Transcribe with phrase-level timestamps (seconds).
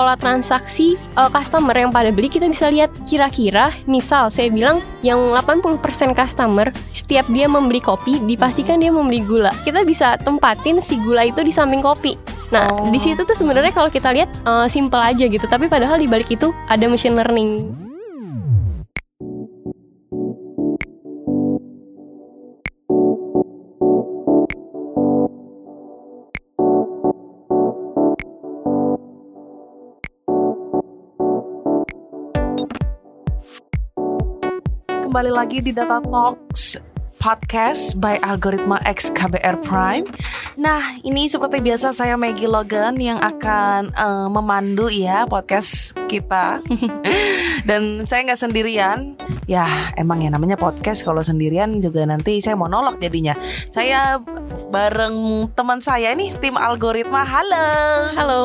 [0.00, 5.20] pola transaksi uh, customer yang pada beli kita bisa lihat kira-kira misal saya bilang yang
[5.36, 5.76] 80%
[6.16, 9.52] customer setiap dia membeli kopi dipastikan dia membeli gula.
[9.60, 12.16] Kita bisa tempatin si gula itu di samping kopi.
[12.48, 12.88] Nah, Oh.
[12.90, 16.32] di situ tuh sebenarnya kalau kita lihat uh, simple aja gitu, tapi padahal di balik
[16.34, 17.70] itu ada machine learning.
[35.20, 36.80] Kembali lagi di Data Talks
[37.20, 40.08] podcast by Algoritma X KBR Prime.
[40.56, 46.64] Nah, ini seperti biasa saya Maggie Logan yang akan eh, memandu ya podcast kita.
[47.68, 49.20] Dan saya nggak sendirian.
[49.44, 53.36] Ya, emang ya namanya podcast kalau sendirian juga nanti saya monolog jadinya.
[53.68, 54.24] Saya
[54.70, 57.26] bareng teman saya nih tim Algoritma.
[57.26, 57.68] Halo.
[58.14, 58.42] Halo,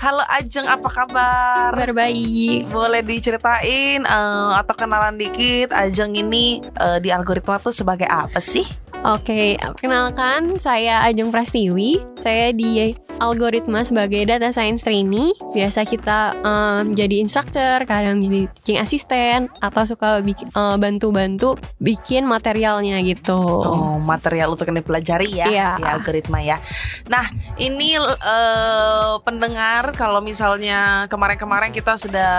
[0.00, 1.70] Halo Ajeng, apa kabar?
[1.76, 2.68] kabar baik.
[2.72, 8.81] Boleh diceritain eh, atau kenalan dikit Ajeng ini eh, di algoritma tuh sebagai apa sih?
[9.02, 11.98] Oke, perkenalkan saya Ajeng Prastiwi.
[12.22, 15.34] Saya di algoritma sebagai data science trainee.
[15.54, 22.30] Biasa kita em, jadi instructor, kadang jadi teaching assistant, atau suka bik- eh, bantu-bantu bikin
[22.30, 23.42] materialnya gitu.
[23.42, 25.68] Oh, material untuk yang dipelajari ya Iya.
[25.78, 26.62] di algoritma ya.
[27.10, 27.26] Nah,
[27.58, 32.30] ini eh, pendengar kalau misalnya kemarin-kemarin kita sudah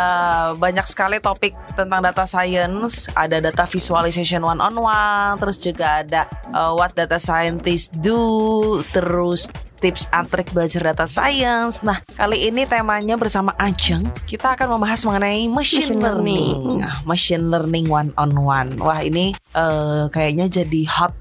[0.56, 6.24] banyak sekali topik tentang data science, ada data visualization one on one, terus juga ada
[6.54, 8.18] eh, what data scientists do,
[8.90, 11.84] terus tips and trik belajar data science.
[11.84, 16.40] Nah, kali ini temanya bersama Ajeng, kita akan membahas mengenai machine, Machine learning.
[16.56, 16.80] learning.
[16.80, 18.80] Nah, machine learning one on one.
[18.80, 21.12] Wah, ini eh, kayaknya jadi hot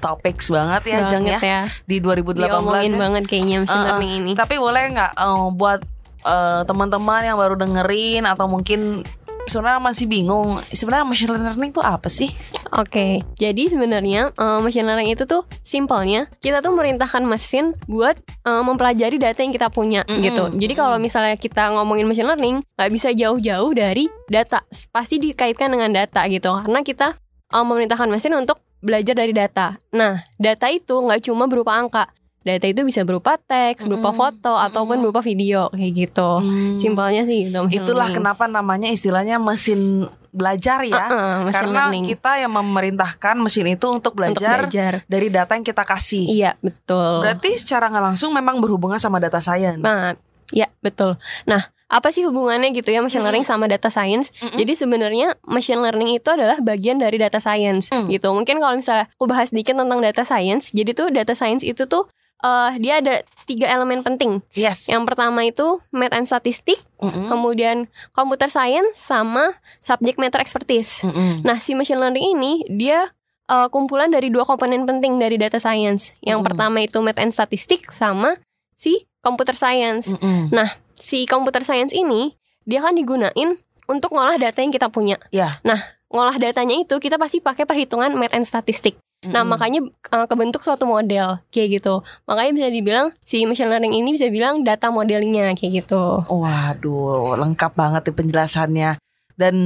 [0.00, 1.60] topics banget ya, Ajeng ya ya.
[1.84, 2.98] di 2018 Diomongin ya.
[2.98, 3.88] banget kayaknya machine Uh-uh.
[3.94, 4.32] learning ini.
[4.34, 5.80] Tapi boleh nggak eh, buat
[6.26, 9.06] eh, teman-teman yang baru dengerin atau mungkin
[9.46, 12.28] sebenarnya masih bingung, sebenarnya machine learning itu apa sih?
[12.76, 18.62] Oke, jadi sebenarnya uh, machine learning itu tuh simpelnya kita tuh merintahkan mesin buat uh,
[18.66, 20.22] mempelajari data yang kita punya Mm-mm.
[20.24, 20.44] gitu.
[20.56, 25.90] Jadi kalau misalnya kita ngomongin machine learning, nggak bisa jauh-jauh dari data, pasti dikaitkan dengan
[25.94, 26.50] data gitu.
[26.66, 27.16] Karena kita
[27.52, 29.76] uh, memerintahkan mesin untuk belajar dari data.
[29.92, 32.08] Nah, data itu nggak cuma berupa angka.
[32.40, 34.20] Data itu bisa berupa teks, berupa Mm-mm.
[34.20, 36.40] foto, ataupun berupa video kayak gitu.
[36.40, 36.80] Hmm.
[36.80, 37.68] Simpelnya sih gitu.
[37.68, 38.16] Itulah learning.
[38.16, 41.04] kenapa namanya istilahnya mesin belajar ya.
[41.04, 42.04] Uh-uh, machine Karena learning.
[42.08, 44.92] kita yang memerintahkan mesin itu untuk untuk belajar, belajar.
[45.04, 46.24] dari data yang kita kasih.
[46.32, 47.28] Iya, betul.
[47.28, 49.84] Berarti secara nggak langsung memang berhubungan sama data science.
[49.84, 50.16] Nah,
[50.48, 51.20] ya betul.
[51.44, 54.30] Nah, apa sih hubungannya gitu ya machine learning sama data science?
[54.40, 54.56] Mm-mm.
[54.56, 58.08] Jadi sebenarnya machine learning itu adalah bagian dari data science Mm.
[58.14, 58.30] gitu.
[58.32, 62.06] Mungkin kalau misalnya aku bahas sedikit tentang data science, jadi tuh data science itu tuh
[62.40, 64.40] eh, dia ada tiga elemen penting.
[64.54, 64.86] yes.
[64.86, 67.26] Yang pertama itu math and statistik, Mm-mm.
[67.26, 71.02] kemudian computer science sama subject matter expertise.
[71.02, 71.42] Mm-mm.
[71.42, 73.10] Nah, si machine learning ini dia
[73.50, 76.14] eh, kumpulan dari dua komponen penting dari data science.
[76.22, 76.46] Yang Mm.
[76.46, 78.38] pertama itu math and statistik sama
[78.72, 80.14] si computer science.
[80.14, 80.54] Mm-mm.
[80.94, 83.58] si computer science ini dia kan digunain
[83.90, 85.18] untuk ngolah data yang kita punya.
[85.34, 85.58] Ya.
[85.66, 88.94] Nah, ngolah datanya itu kita pasti pakai perhitungan math and statistik.
[89.20, 89.84] Nah, makanya
[90.16, 92.00] uh, kebentuk suatu model kayak gitu.
[92.24, 96.24] Makanya bisa dibilang si machine learning ini bisa bilang data modelingnya kayak gitu.
[96.24, 98.90] Waduh, lengkap banget nih penjelasannya.
[99.36, 99.56] Dan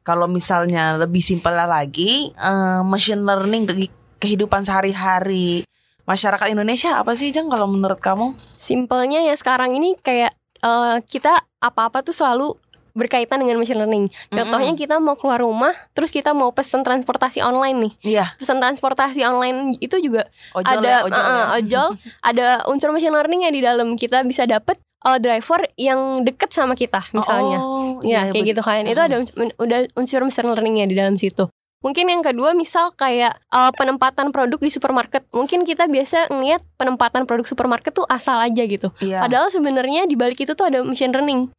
[0.00, 3.86] kalau misalnya lebih simpel lagi, eh, machine learning dari
[4.16, 5.68] kehidupan sehari-hari
[6.08, 7.52] masyarakat Indonesia apa sih, Jeng?
[7.52, 8.32] Kalau menurut kamu?
[8.56, 10.32] Simpelnya ya sekarang ini kayak
[10.64, 12.56] uh, kita apa-apa tuh selalu
[12.96, 14.08] berkaitan dengan machine learning.
[14.32, 17.92] Contohnya kita mau keluar rumah, terus kita mau pesen transportasi online nih.
[18.16, 20.24] Iya, Pesan transportasi online itu juga
[20.56, 21.20] ojol ada ya, ojol.
[21.20, 21.46] uh, ya.
[21.60, 21.88] ojol,
[22.32, 23.88] ada unsur machine learning yang di dalam.
[24.00, 27.60] Kita bisa dapet uh, driver yang deket sama kita misalnya.
[27.60, 28.88] Oh, ya iya, kayak gitu kan.
[28.88, 29.20] Itu ada
[29.60, 31.52] udah unsur machine learningnya di dalam situ.
[31.84, 35.22] Mungkin yang kedua misal kayak uh, penempatan produk di supermarket.
[35.30, 38.90] Mungkin kita biasa ngeliat penempatan produk supermarket tuh asal aja gitu.
[39.04, 39.22] Iya.
[39.22, 41.52] padahal sebenarnya di balik itu tuh ada machine learning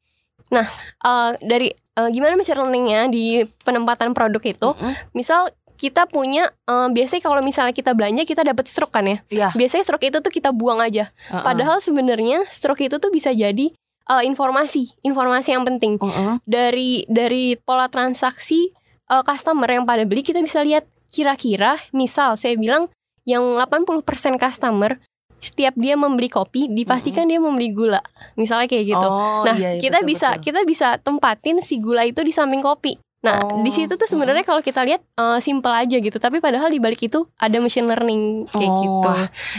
[0.47, 0.67] nah
[1.03, 4.93] uh, dari uh, gimana machine learningnya di penempatan produk itu Mm-mm.
[5.11, 9.49] misal kita punya uh, biasanya kalau misalnya kita belanja kita dapat stroke kan ya Iya.
[9.53, 11.13] biasanya stroke itu tuh kita buang aja.
[11.29, 11.45] Uh-uh.
[11.45, 13.69] Padahal sebenarnya stroke itu tuh bisa jadi
[14.09, 16.41] uh, informasi, informasi yang penting Uh-uh.
[16.49, 18.73] dari dari pola transaksi
[19.13, 22.89] uh, customer yang pada beli kita bisa lihat kira-kira misal saya bilang
[23.29, 24.01] yang 80%
[24.41, 24.97] customer
[25.37, 28.01] setiap dia membeli kopi dipastikan dia membeli gula.
[28.35, 29.07] Misalnya kayak gitu.
[29.07, 30.43] Oh, nah, iya, iya, kita betul, bisa betul.
[30.43, 32.97] kita bisa tempatin si gula itu di samping kopi.
[33.17, 36.69] Nah, Oh, di situ tuh sebenarnya kalau kita lihat eh, simple aja gitu, tapi padahal
[36.69, 39.09] di balik itu ada machine learning kayak Oh, gitu.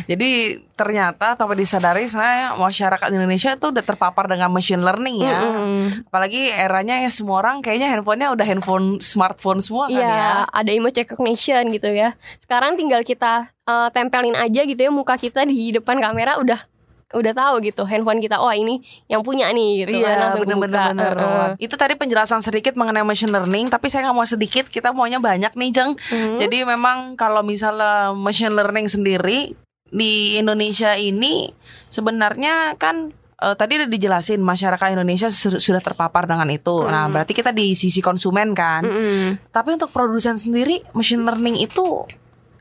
[0.07, 0.31] Jadi
[0.73, 5.39] ternyata tanpa disadari sebenarnya masyarakat Indonesia tuh udah terpapar dengan machine learning ya.
[5.43, 6.07] Mm-mm.
[6.07, 10.31] Apalagi eranya ya semua orang kayaknya handphonenya udah handphone smartphone semua kan Iya, ya.
[10.47, 12.15] ada image recognition gitu ya.
[12.39, 16.63] Sekarang tinggal kita eh, tempelin aja gitu ya muka kita di depan kamera udah
[17.11, 18.37] udah tahu gitu handphone kita.
[18.37, 20.93] Oh, ini yang punya nih gitu kan Iya langsung bener-bener kebuka.
[20.93, 21.15] bener.
[21.15, 21.49] Heeh.
[21.59, 25.51] Itu tadi penjelasan sedikit mengenai machine learning Tapi saya nggak mau sedikit Kita maunya banyak
[25.51, 26.37] nih Jeng Mhm.
[26.39, 29.57] Jadi memang kalau misalnya machine learning sendiri
[29.87, 31.49] Di Indonesia ini
[31.89, 37.13] Sebenarnya kan eh, Tadi udah dijelasin Masyarakat Indonesia su- sudah terpapar dengan itu Nah Hmm.
[37.15, 39.49] berarti kita di sisi konsumen kan Mm-mm.
[39.49, 42.05] Tapi untuk produsen sendiri Machine learning itu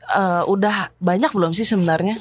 [0.08, 2.16] eh, Udah banyak belum sih sebenarnya?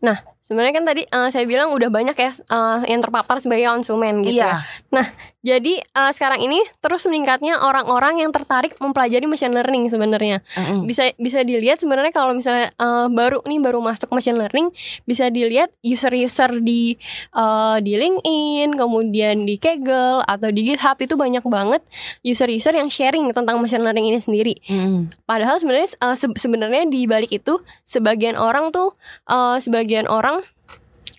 [0.00, 4.24] Nah, sebenarnya kan tadi eh, saya bilang udah banyak ya eh, yang terpapar sebagai konsumen
[4.24, 4.64] gitu Iya.
[4.88, 5.04] ya.
[5.48, 10.44] Jadi eh, sekarang ini terus meningkatnya orang-orang yang tertarik mempelajari machine learning sebenarnya.
[10.52, 10.84] Mm-mm.
[10.84, 14.68] Bisa bisa dilihat sebenarnya kalau misalnya eh, baru nih baru masuk machine learning
[15.08, 17.00] bisa dilihat user-user di
[17.32, 21.80] eh, di LinkedIn, kemudian di Kaggle atau di GitHub itu banyak banget
[22.20, 24.54] user-user yang sharing tentang machine learning ini sendiri.
[24.68, 25.08] Mm-mm.
[25.24, 28.98] Padahal sebenarnya uh, se- sebenarnya di balik itu sebagian orang tuh
[29.30, 30.42] uh, sebagian orang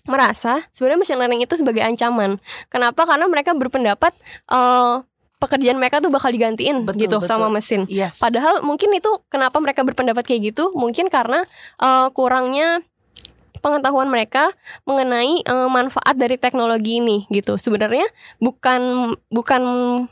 [0.08, 2.40] merasa sebenarnya machine learning itu sebagai ancaman.
[2.72, 3.04] Kenapa?
[3.04, 4.12] Karena mereka berpendapat
[4.48, 5.04] uh,
[5.40, 7.28] pekerjaan mereka tuh bakal digantiin Betul, gitu betul.
[7.28, 7.88] sama mesin.
[7.88, 8.20] Yes.
[8.20, 10.76] Padahal mungkin itu kenapa mereka berpendapat kayak gitu?
[10.76, 11.48] Mungkin karena
[11.80, 12.84] uh, kurangnya
[13.60, 14.48] pengetahuan mereka
[14.88, 17.60] mengenai uh, manfaat dari teknologi ini gitu.
[17.60, 18.08] Sebenarnya
[18.40, 19.62] bukan bukan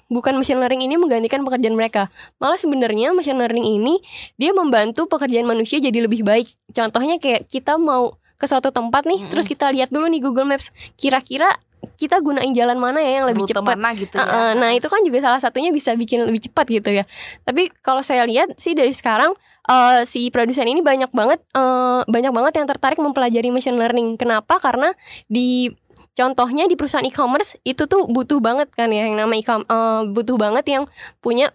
[0.08, 2.12] bukan machine learning ini menggantikan pekerjaan mereka.
[2.40, 4.00] Malah sebenarnya machine learning ini
[4.36, 6.48] dia membantu pekerjaan manusia jadi lebih baik.
[6.72, 9.30] Contohnya kayak kita mau ke suatu tempat nih, Mm-mm.
[9.34, 11.50] terus kita lihat dulu nih Google Maps, kira-kira
[11.98, 13.74] kita gunain jalan mana ya yang lebih Rute cepat.
[13.74, 14.58] mana gitu Uh, uh, ya.
[14.58, 17.04] nah itu kan juga salah satunya bisa bikin lebih cepat gitu ya.
[17.46, 19.34] Tapi kalau saya lihat sih dari sekarang
[19.70, 24.18] uh, si produsen ini banyak banget uh, banyak banget yang tertarik mempelajari machine learning.
[24.18, 24.58] Kenapa?
[24.58, 24.90] Karena
[25.30, 25.70] di
[26.18, 30.34] contohnya di perusahaan e-commerce itu tuh butuh banget kan ya yang nama e-com uh, butuh
[30.34, 30.84] banget yang
[31.22, 31.54] punya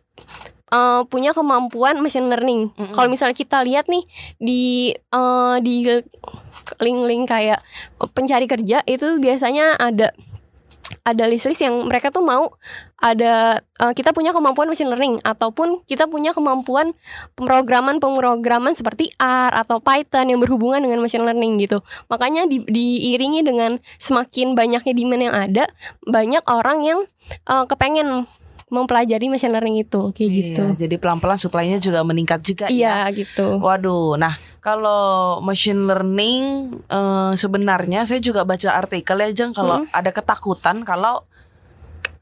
[0.73, 2.73] uh, punya kemampuan machine learning.
[2.73, 2.91] Mm-mm.
[2.97, 4.03] Kalau misalnya kita lihat nih
[4.41, 5.85] di uh, di
[6.81, 7.61] link-link kayak
[8.17, 10.09] pencari kerja itu biasanya ada
[11.03, 12.55] ada list-list yang mereka tuh mau
[13.01, 16.95] ada uh, kita punya kemampuan machine learning ataupun kita punya kemampuan
[17.35, 21.83] pemrograman pemrograman seperti R atau Python yang berhubungan dengan machine learning gitu.
[22.07, 25.65] Makanya di, diiringi dengan semakin banyaknya demand yang ada,
[26.07, 26.99] banyak orang yang
[27.51, 28.23] uh, kepengen
[28.73, 30.63] mempelajari machine learning itu kayak Iya, gitu.
[30.73, 33.05] jadi pelan-pelan supply-nya juga meningkat juga ya.
[33.05, 33.61] Iya gitu.
[33.61, 36.43] Waduh, nah kalau machine learning
[36.89, 41.21] eh, sebenarnya saya juga baca artikel ya Jeng kalau ada ketakutan kalau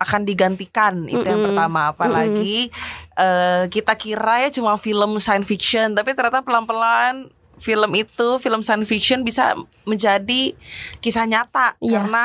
[0.02, 1.54] akan digantikan itu yang Mm-mm.
[1.54, 2.74] pertama apalagi
[3.16, 7.30] eh, kita kira ya cuma film science fiction tapi ternyata pelan-pelan
[7.62, 9.54] film itu film science fiction bisa
[9.86, 10.58] menjadi
[10.98, 11.94] kisah nyata Iya.
[11.94, 12.24] karena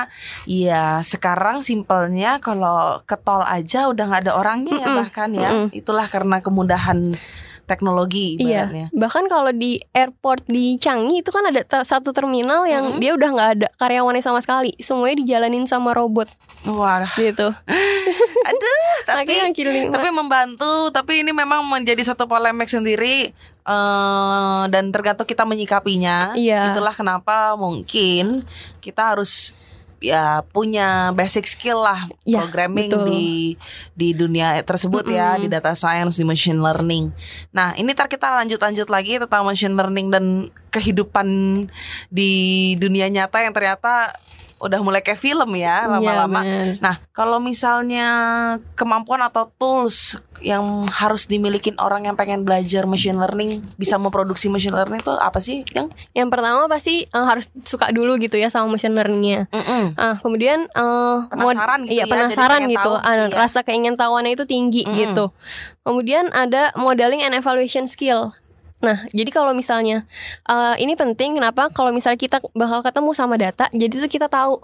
[0.49, 4.99] ya sekarang simpelnya kalau ke tol aja udah nggak ada orangnya ya Mm-mm.
[4.99, 5.69] bahkan ya Mm-mm.
[5.71, 7.05] itulah karena kemudahan
[7.67, 8.87] teknologi Iya, ibaratnya.
[8.95, 13.03] bahkan kalau di airport di Changi itu kan ada satu terminal yang Mm-mm.
[13.03, 16.31] dia udah nggak ada karyawannya sama sekali, semuanya dijalanin sama robot
[16.67, 17.47] Wah, gitu.
[18.51, 19.35] aduh, tapi
[19.87, 23.31] tapi membantu, tapi ini memang menjadi satu polemik sendiri
[23.67, 26.35] eh dan tergantung kita menyikapinya.
[26.35, 26.71] Iya.
[26.71, 28.47] Itulah kenapa mungkin
[28.79, 29.55] kita harus
[29.99, 33.09] ya punya basic skill lah Ya, programming betul.
[33.09, 33.57] di
[33.97, 35.47] di dunia tersebut ya Mm-mm.
[35.47, 37.11] di data science di machine learning.
[37.57, 40.25] Nah ini ntar kita lanjut-lanjut lagi tentang machine learning dan
[40.69, 41.29] kehidupan
[42.13, 42.33] di
[42.77, 44.13] dunia nyata yang ternyata
[44.59, 46.41] udah mulai kayak film ya Iya, lama-lama.
[46.41, 46.81] bener.
[46.81, 48.09] Nah, kalau misalnya
[48.73, 54.73] kemampuan atau tools yang harus dimiliki orang yang pengen belajar machine learning bisa memproduksi machine
[54.73, 55.93] learning itu apa sih, Yang?
[56.13, 59.49] Yang pertama pasti eh, harus suka dulu gitu ya sama machine learningnya.
[59.95, 62.77] Ah, kemudian eh, mod- Penasaran gitu iya ya, penasaran gitu.
[62.79, 63.37] tahu gitu Ah, ya.
[63.37, 64.97] Rasa keingin tahuannya itu tinggi Mm-mm.
[64.99, 65.25] gitu.
[65.83, 68.33] Kemudian ada modeling and evaluation skill.
[68.85, 70.05] Nah, jadi kalau misalnya
[70.45, 71.73] eh, ini penting kenapa?
[71.73, 74.61] Kalau misalnya kita bakal ketemu sama data, jadi tuh kita tahu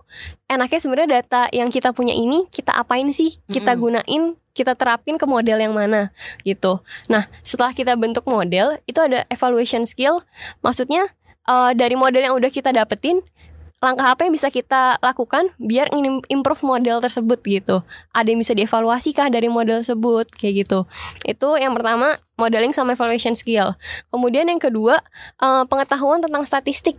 [0.48, 3.40] enaknya sebenarnya data yang kita punya ini kita apain sih?
[3.48, 6.12] Kita gunain, kita terapin ke model yang mana
[6.44, 6.84] gitu.
[7.08, 10.20] Nah, setelah kita bentuk model, itu ada evaluation skill.
[10.60, 11.08] Maksudnya
[11.48, 13.24] eh, dari model yang udah kita dapetin,
[13.82, 17.82] langkah apa yang bisa kita lakukan biar ingin improve model tersebut gitu.
[18.14, 20.86] Ada yang bisa dievaluasi kah dari model tersebut kayak gitu.
[21.26, 23.74] Itu yang pertama modeling sama evaluation skill.
[24.14, 25.02] Kemudian yang kedua
[25.42, 26.94] eh, pengetahuan tentang statistik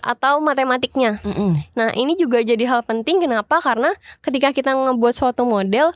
[0.00, 1.20] atau matematiknya.
[1.20, 1.60] Mm-mm.
[1.76, 3.60] Nah, ini juga jadi hal penting kenapa?
[3.60, 3.92] Karena
[4.24, 5.92] ketika kita ngebuat suatu model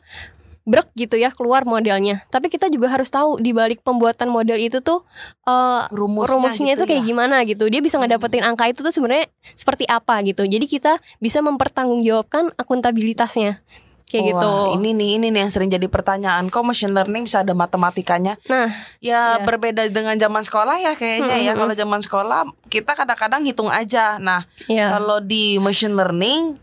[0.64, 2.24] brek gitu ya keluar modelnya.
[2.32, 5.04] Tapi kita juga harus tahu di balik pembuatan model itu tuh
[5.44, 7.08] uh, rumusnya, rumusnya gitu itu kayak ya.
[7.12, 7.64] gimana gitu.
[7.68, 10.48] Dia bisa ngedapetin angka itu tuh sebenarnya seperti apa gitu.
[10.48, 13.60] Jadi kita bisa mempertanggungjawabkan akuntabilitasnya.
[14.04, 14.46] Kayak gitu.
[14.46, 16.46] Wah, ini nih ini nih yang sering jadi pertanyaan.
[16.46, 18.38] Kok machine learning bisa ada matematikanya?
[18.46, 18.70] Nah,
[19.02, 19.42] Ya Iya.
[19.42, 21.52] berbeda dengan zaman sekolah ya kayaknya ya.
[21.52, 21.60] Mm-mm.
[21.66, 22.40] Kalau zaman sekolah
[22.70, 24.20] kita kadang-kadang hitung aja.
[24.22, 24.92] Nah, ya.
[24.94, 26.56] kalau di machine learning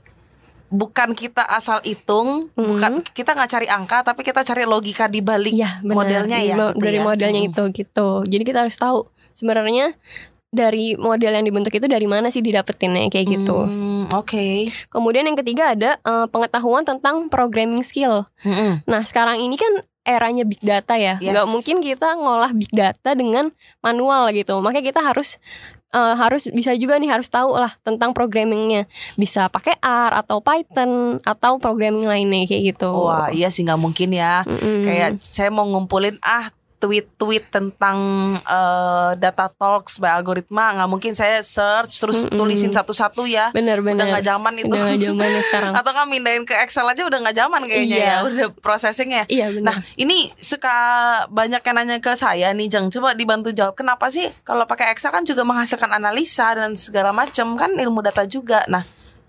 [0.71, 2.63] bukan kita asal hitung, Mm.
[2.65, 5.95] bukan kita nggak cari angka, tapi kita cari logika di balik Iya, benar.
[5.95, 6.55] modelnya ya.
[6.55, 7.03] mo- gitu dari ya.
[7.03, 7.49] modelnya Mm.
[7.51, 8.09] itu gitu.
[8.23, 9.93] Jadi kita harus tahu sebenarnya
[10.47, 13.55] dari model yang dibentuk itu dari mana sih didapetinnya kayak gitu.
[13.61, 14.67] Hmm, Oke.
[14.87, 18.27] Kemudian yang ketiga ada eh, pengetahuan tentang programming skill.
[18.41, 18.83] Mm-mm.
[18.83, 21.15] Nah, sekarang ini kan eranya big data ya.
[21.17, 21.31] Yes.
[21.31, 24.57] Nggak mungkin kita ngolah big data dengan manual gitu.
[24.57, 25.39] Makanya kita harus
[25.91, 28.87] eh, harus bisa juga nih harus tahu lah tentang programmingnya.
[29.19, 32.91] Bisa pakai R atau Python atau programming lainnya kayak gitu.
[32.91, 34.47] Wah iya sih nggak mungkin ya.
[34.47, 34.83] Mm-mm.
[34.87, 36.49] Kayak saya mau ngumpulin ah
[36.81, 37.97] tweet-tweet tentang
[38.41, 42.33] eh, data talks by algoritma nggak mungkin saya search terus Mm-mm.
[42.35, 43.53] tulisin satu-satu ya.
[43.53, 44.09] Udah bener-bener.
[44.09, 44.67] nggak zaman itu.
[44.67, 45.71] Udah nggak zamannya sekarang.
[45.79, 48.09] Atau kan mindahin ke Excel aja udah nggak zaman kayaknya Iya.
[48.09, 48.15] ya.
[48.25, 49.23] Udah processingnya.
[49.29, 49.63] Iya benar.
[49.63, 50.75] Nah ini suka
[51.29, 55.13] banyak yang nanya ke saya nih Jeng Coba dibantu jawab Kenapa sih kalau pakai Excel
[55.13, 58.81] kan juga menghasilkan analisa dan segala macam Kan ilmu data juga Nah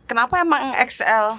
[0.05, 1.37] kenapa emang Excel?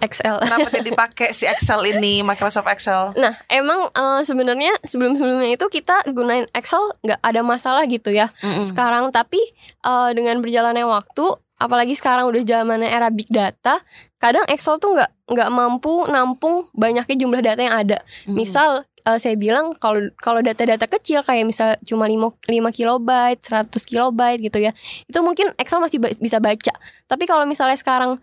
[0.00, 0.36] XL.
[0.40, 3.12] Kenapa jadi pakai si Excel ini Microsoft Excel?
[3.14, 8.32] Nah, emang eh, sebenarnya sebelum-sebelumnya itu kita gunain Excel nggak ada masalah gitu ya.
[8.40, 8.64] Mm-mm.
[8.64, 9.40] Sekarang tapi
[9.80, 11.24] eh, dengan berjalannya waktu,
[11.56, 13.78] apalagi sekarang udah zamannya era big data,
[14.16, 17.98] kadang Excel tuh nggak nggak mampu nampung banyaknya jumlah data yang ada.
[18.24, 18.34] Mm.
[18.34, 18.70] Misal
[19.04, 24.40] eh, saya bilang kalau kalau data-data kecil kayak misal cuma 5, 5 kilobyte, 100 kilobyte
[24.40, 24.72] gitu ya.
[25.04, 26.72] Itu mungkin Excel masih ba- bisa baca.
[27.06, 28.18] Tapi kalau misalnya sekarang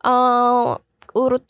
[0.00, 0.68] eh,
[1.12, 1.44] urut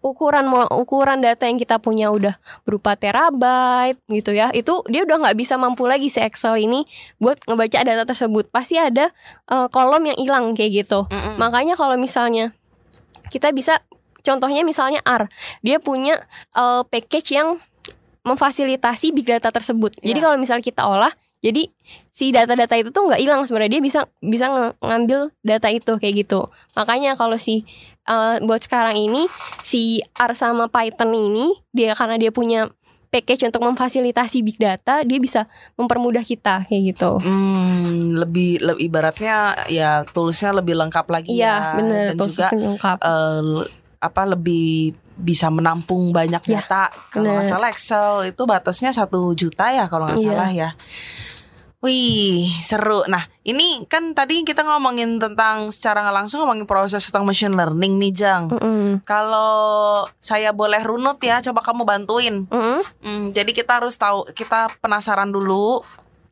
[0.00, 4.54] ukuran mo- ukuran data yang kita punya udah berupa terabyte gitu ya.
[4.54, 6.86] Itu dia udah nggak bisa mampu lagi si Excel ini
[7.18, 8.46] buat ngebaca data tersebut.
[8.48, 9.10] Pasti ada
[9.50, 11.10] eh, kolom yang hilang kayak gitu.
[11.10, 11.42] Mm-mm.
[11.42, 12.54] Makanya kalau misalnya
[13.34, 13.82] kita bisa
[14.22, 15.26] contohnya misalnya R,
[15.60, 16.22] dia punya
[16.54, 17.58] eh, package yang
[18.22, 19.98] memfasilitasi big data tersebut.
[20.02, 20.26] Jadi Iya.
[20.26, 21.68] kalau misalnya kita olah, jadi
[22.10, 24.46] si data-data itu tuh nggak hilang sebenarnya dia bisa bisa
[24.80, 26.48] ngambil data itu kayak gitu.
[26.74, 27.62] Makanya kalau si
[28.04, 29.28] eh, buat sekarang ini
[29.60, 32.72] si R sama Python ini dia karena dia punya
[33.06, 35.46] package untuk memfasilitasi big data, dia bisa
[35.78, 37.16] mempermudah kita kayak gitu.
[37.22, 42.96] Hmm, lebih, lebih ibaratnya ya toolsnya lebih lengkap lagi Iya, ya bener dan juga lengkap.
[43.40, 46.92] l- apa lebih bisa menampung banyak Ya, data.
[47.08, 50.28] Kalau nggak salah Excel itu batasnya satu juta ya kalau nggak Iya.
[50.30, 50.70] salah ya.
[51.84, 53.04] Wih, seru.
[53.06, 58.00] Nah, ini kan tadi kita ngomongin tentang secara nggak langsung ngomongin proses tentang machine learning
[58.00, 58.48] nih, Jang.
[58.48, 59.04] Mm-mm.
[59.04, 62.36] Kalau saya boleh runut ya, coba kamu bantuin.
[62.48, 62.80] Mm-mm.
[63.04, 65.84] Hmm, jadi kita harus tahu, kita penasaran dulu,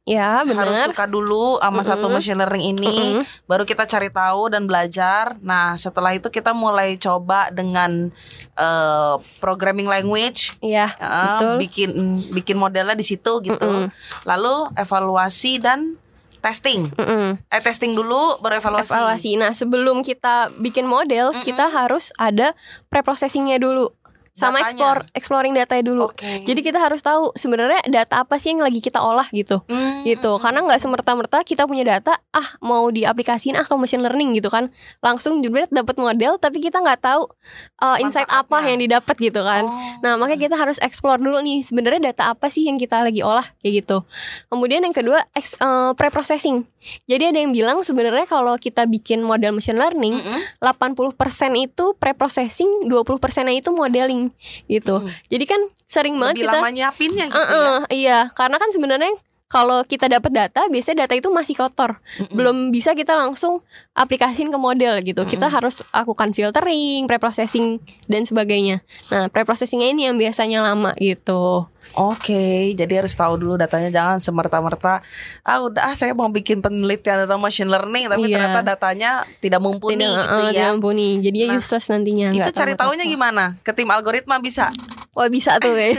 [0.04, 0.92] Ya harus benar.
[0.92, 2.20] suka dulu sama satu Mm-mm.
[2.20, 3.24] machine learning ini, Mm-mm.
[3.48, 5.40] baru kita cari tahu dan belajar.
[5.40, 8.12] Nah, setelah itu kita mulai coba dengan
[8.52, 11.56] eh, programming language, Iya, betul.
[11.56, 11.90] bikin
[12.36, 13.64] bikin modelnya di situ gitu.
[13.64, 13.88] Mm-mm.
[14.28, 15.96] Lalu evaluasi dan
[16.44, 16.84] testing.
[17.00, 17.40] Mm-mm.
[17.48, 18.92] Eh testing dulu, baru evaluasi.
[18.92, 19.30] evaluasi.
[19.40, 21.40] Nah, sebelum kita bikin model, Mm-mm.
[21.48, 22.52] kita harus ada
[22.92, 23.88] preprocessingnya dulu.
[24.34, 24.66] Sama Datanya.
[24.66, 26.10] explore exploring datanya dulu.
[26.10, 26.42] Oke.
[26.42, 29.62] Jadi kita harus tahu sebenarnya data apa sih yang lagi kita olah gitu.
[29.70, 30.02] Hmm.
[30.02, 30.26] Gitu.
[30.42, 34.74] Karena nggak semerta-merta kita punya data, ah mau diaplikasiin ah ke machine learning gitu kan.
[34.98, 37.30] Langsung jebret dapat model tapi kita nggak tahu
[37.78, 39.70] uh, insight apa yang didapat gitu kan.
[39.70, 40.02] Oh.
[40.02, 43.46] Nah, makanya kita harus explore dulu nih sebenarnya data apa sih yang kita lagi olah
[43.62, 44.02] kayak gitu.
[44.50, 46.66] Kemudian yang kedua ex, eh, pre-processing.
[47.06, 50.40] Jadi ada yang bilang sebenarnya kalau kita bikin model machine learning, Mm-mm.
[50.60, 51.16] 80%
[51.56, 54.23] itu pre-processing, 20%-nya itu modeling
[54.70, 55.02] gitu.
[55.02, 55.10] Mm.
[55.28, 59.12] Jadi kan sering banget Lebih kita lama nyiapinnya gitu Eh, eh, iya, karena kan sebenarnya
[59.54, 62.02] kalau kita dapat data, biasanya data itu masih kotor.
[62.18, 62.26] ya.
[62.26, 62.34] Mm-mm.
[62.34, 63.62] Belum bisa kita langsung
[63.94, 65.22] aplikasiin ke model gitu.
[65.22, 65.54] Kita Mm-mm.
[65.54, 67.78] harus lakukan filtering, preprocessing
[68.10, 68.82] dan sebagainya.
[69.14, 71.70] Nah, preprocessingnya ini yang biasanya lama gitu.
[71.92, 75.04] Oke, jadi harus tahu dulu datanya jangan semerta-merta
[75.40, 78.34] ah udah ah, saya mau bikin penelitian tentang machine learning tapi Iya.
[78.34, 80.50] ternyata datanya tidak mumpuni Tidak, gitu eh, ya.
[80.50, 81.08] tidak mumpuni.
[81.20, 82.28] Jadi ya Nah, useless nantinya.
[82.30, 83.06] Itu cari tahu apa-apa.
[83.06, 83.44] gimana?
[83.60, 84.72] Ke tim algoritma bisa.
[85.12, 85.94] Wah bisa tuh ya.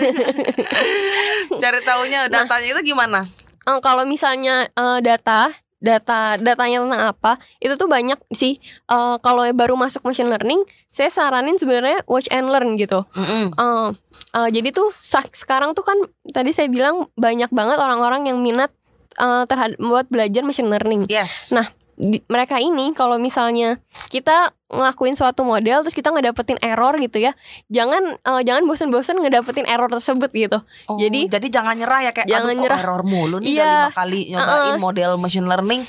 [1.61, 2.43] Cari taunya Nah.
[2.43, 3.23] datanya itu gimana?
[3.65, 5.49] Eh, kalau misalnya eh, data
[5.83, 11.09] data datanya tentang apa itu tuh banyak sih Eh, kalau baru masuk machine learning saya
[11.09, 13.51] saranin sebenarnya watch and learn gitu Mm-mm.
[13.53, 13.89] Eh,
[14.37, 14.89] eh, jadi tuh
[15.33, 15.97] sekarang tuh kan
[16.31, 18.71] tadi saya bilang banyak banget orang-orang yang minat
[19.17, 21.51] eh, terhadap buat belajar machine learning Yes.
[21.53, 27.17] Nah, di- mereka ini kalau misalnya kita ngelakuin suatu model terus kita ngedapetin error gitu
[27.17, 27.31] ya
[27.65, 32.27] jangan eh, jangan bosen-bosen ngedapetin error tersebut gitu Oh, Jadi- jadi jangan nyerah ya kayak
[32.27, 32.79] Jangan aduh kok nyerah.
[32.81, 33.63] error mulu nih Iya.
[33.63, 34.77] udah lima kali nyobain Uh-uh.
[34.77, 35.81] model machine learning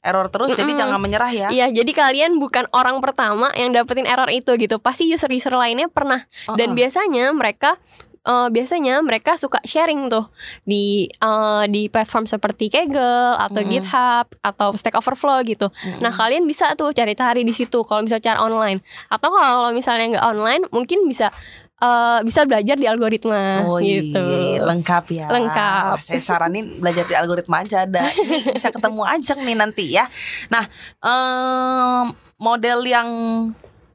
[0.00, 0.78] error terus jadi Mm-mm.
[0.78, 1.48] jangan menyerah ya.
[1.48, 4.76] Iya, jadi kalian bukan orang pertama yang dapetin error itu gitu.
[4.76, 6.28] Pasti user-user lainnya pernah.
[6.50, 6.76] Dan Uh-uh.
[6.76, 7.80] biasanya mereka
[8.24, 10.26] eh, biasanya mereka suka sharing tuh
[10.64, 13.70] di eh, di platform seperti Kaggle atau Mm-mm.
[13.70, 15.68] GitHub atau Stack Overflow gitu.
[15.68, 16.00] Mm-mm.
[16.00, 18.80] Nah, kalian bisa tuh cari-cari di situ kalau misalnya cara online.
[19.08, 21.28] Atau kalau misalnya nggak online, mungkin bisa
[21.74, 24.16] eh, bisa belajar di algoritma Oh gitu.
[24.16, 25.26] iya, lengkap ya.
[25.28, 26.00] Lengkap.
[26.00, 28.08] Saya saranin belajar di algoritma aja ada.
[28.56, 30.08] Bisa ketemu Ajeng nih nanti ya.
[30.48, 30.64] Nah,
[31.02, 33.08] em, model yang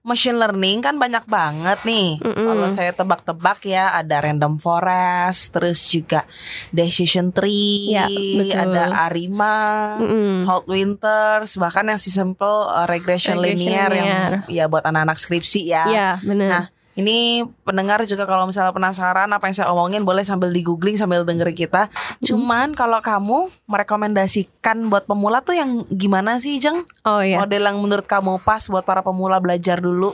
[0.09, 2.17] machine learning kan banyak banget nih.
[2.17, 2.45] Mm-mm.
[2.49, 6.25] Kalau saya tebak-tebak ya ada random forest, terus juga
[6.69, 8.57] decision tree, Ya, betul.
[8.57, 9.57] ada Arima,
[10.01, 10.49] Mm-mm.
[10.49, 14.33] Hot Winters, bahkan yang si simple uh, regression, Regression linear, yang linear.
[14.49, 15.83] ya buat anak-anak skripsi ya.
[15.85, 16.49] Iya, benar.
[16.49, 16.63] Nah,
[16.99, 21.23] ini pendengar juga kalau misalnya penasaran apa yang saya omongin boleh sambil di googling sambil
[21.23, 21.87] dengerin kita.
[22.19, 26.83] Cuman kalau kamu merekomendasikan buat pemula tuh yang gimana sih, Jeng?
[27.07, 27.39] oh ya.
[27.39, 30.11] Model yang menurut kamu pas buat para pemula belajar dulu.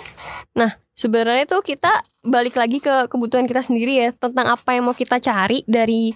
[0.53, 4.95] Nah, sebenarnya tuh kita balik lagi ke kebutuhan kita sendiri ya tentang apa yang mau
[4.97, 6.13] kita cari dari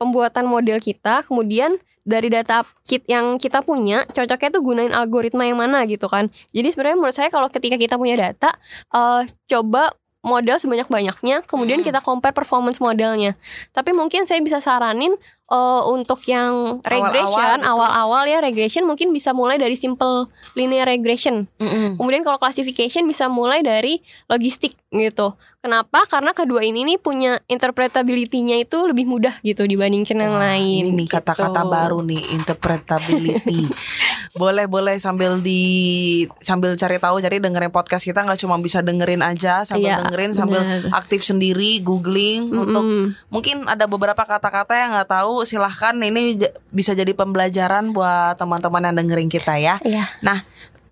[0.00, 5.60] pembuatan model kita, kemudian dari data kit yang kita punya, cocoknya tuh gunain algoritma yang
[5.60, 6.32] mana gitu kan.
[6.56, 8.56] Jadi sebenarnya menurut saya kalau ketika kita punya data,
[8.96, 11.86] eh, coba model sebanyak-banyaknya, kemudian Hmm.
[11.88, 13.36] kita compare performance modelnya.
[13.72, 15.16] Tapi mungkin saya bisa saranin
[15.50, 17.68] eh, untuk yang regression, gitu.
[17.68, 21.50] awal-awal ya regression mungkin bisa mulai dari simple linear regression.
[21.98, 23.98] Kemudian kalau classification bisa mulai dari
[24.30, 25.34] logistik gitu.
[25.60, 26.08] Kenapa?
[26.08, 30.88] Karena kedua ini nih punya interpretability-nya itu lebih mudah gitu dibandingkan yang Wah, lain.
[30.88, 31.20] Ini gitu.
[31.20, 33.68] kata-kata baru nih interpretability.
[34.40, 39.26] boleh boleh sambil di sambil cari tahu jadi dengerin podcast kita nggak cuma bisa dengerin
[39.26, 40.62] aja sambil Iya, dengerin sambil
[40.94, 43.18] aktif sendiri googling untuk Mm-mm.
[43.26, 46.38] mungkin ada beberapa kata-kata yang nggak tahu silahkan ini
[46.70, 49.76] bisa jadi pembelajaran buat teman-teman yang dengerin kita ya.
[49.82, 50.06] Iya.
[50.22, 50.46] Nah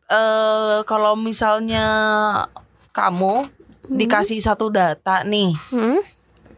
[0.09, 1.87] eh kalau misalnya
[2.91, 3.47] kamu
[3.89, 6.01] dikasih satu data nih, Mm-mm.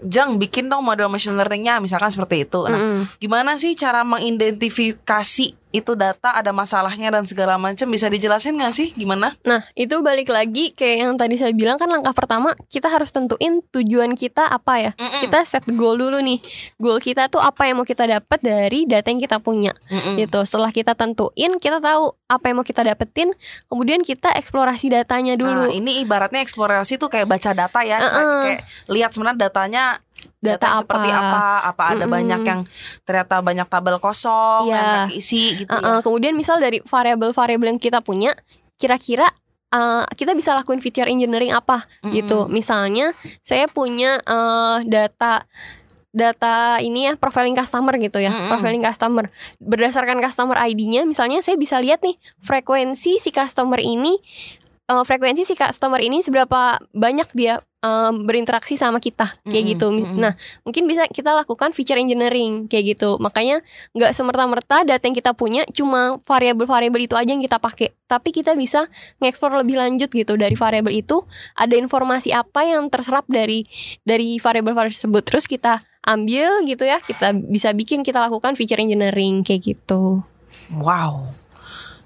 [0.00, 2.64] Jang bikin dong model machine learningnya misalkan seperti itu.
[2.64, 3.07] Nah Mm-mm.
[3.20, 8.90] Gimana sih cara mengidentifikasi itu data ada masalahnya dan segala macam bisa dijelasin nggak sih
[8.94, 9.38] gimana?
[9.46, 13.62] Nah, itu balik lagi kayak yang tadi saya bilang kan langkah pertama kita harus tentuin
[13.70, 14.92] tujuan kita apa ya.
[14.98, 15.22] Mm-mm.
[15.22, 16.42] Kita set goal dulu nih.
[16.76, 19.70] Goal kita tuh apa yang mau kita dapat dari data yang kita punya.
[19.87, 20.18] Mm-mm.
[20.18, 20.38] Gitu.
[20.42, 23.30] Setelah kita tentuin, kita tahu apa yang mau kita dapetin,
[23.66, 25.66] kemudian kita eksplorasi datanya dulu.
[25.66, 28.42] Nah, ini ibaratnya eksplorasi tuh kayak baca data ya, kayak- Uh-uh.
[28.42, 29.85] kayak lihat sebenarnya datanya
[30.40, 30.78] Data apa?
[30.80, 32.16] seperti apa, apa ada Mm-mm.
[32.16, 32.60] banyak yang
[33.04, 34.76] ternyata banyak tabel kosong Iya.
[34.76, 36.04] yang keisi gitu Uh-uh, ya.
[36.04, 38.32] Kemudian misal dari variabel-variabel yang kita punya,
[38.76, 39.28] kira-kira
[39.70, 42.12] uh, kita bisa lakuin feature engineering apa Mm-mm.
[42.16, 42.48] gitu.
[42.48, 45.44] Misalnya saya punya uh, data
[46.10, 48.50] data ini ya profiling customer gitu ya, Mm-mm.
[48.50, 49.30] profiling customer.
[49.62, 54.18] Berdasarkan customer ID-nya, misalnya saya bisa lihat nih frekuensi si customer ini
[54.90, 59.86] uh, frekuensi si customer ini seberapa banyak dia um, berinteraksi sama kita kayak Mm-mm, gitu.
[59.92, 60.16] mm-mm.
[60.20, 60.32] Nah,
[60.64, 63.16] mungkin bisa kita lakukan feature engineering kayak gitu.
[63.20, 63.64] Makanya
[63.96, 67.92] nggak semerta-merta data yang kita punya cuma variabel-variabel itu aja yang kita pakai.
[68.06, 68.86] Tapi kita bisa
[69.20, 71.24] ngeksplor lebih lanjut gitu dari variabel itu
[71.56, 73.64] ada informasi apa yang terserap dari
[74.04, 75.22] dari variabel-variabel tersebut.
[75.26, 80.24] Terus kita ambil gitu ya, kita bisa bikin kita lakukan feature engineering kayak gitu.
[80.72, 81.34] Wow.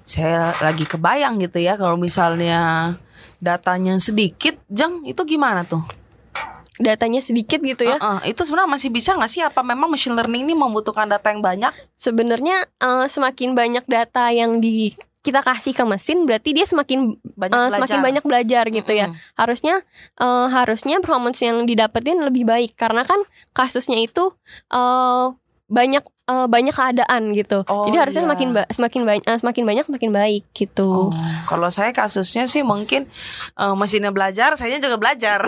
[0.05, 2.93] Saya lagi kebayang gitu ya kalau misalnya
[3.37, 5.83] datanya sedikit, Jang, itu gimana tuh?
[6.75, 7.95] Datanya sedikit gitu ya.
[7.95, 9.39] Uh-uh, itu sebenarnya masih bisa nggak sih?
[9.39, 11.71] Apa memang machine learning ini membutuhkan data yang banyak?
[11.95, 14.91] Sebenarnya eh, semakin banyak data yang di
[15.23, 17.73] kita kasih ke mesin berarti dia semakin Banyak belajar.
[17.81, 19.09] semakin banyak belajar gitu ya.
[19.09, 19.17] Mm-mm.
[19.33, 19.75] harusnya
[20.19, 23.17] eh, harusnya performance yang didapetin lebih baik karena kan
[23.55, 24.35] kasusnya itu
[24.69, 25.25] eh,
[25.65, 28.27] banyak eh, banyak keadaan gitu Oh, jadi harusnya iya.
[28.27, 31.13] semakin ba- semakin banyak semakin banyak semakin baik gitu Oh,
[31.45, 33.05] kalau saya kasusnya sih mungkin
[33.53, 35.45] eh, mesinnya belajar, saya juga belajar.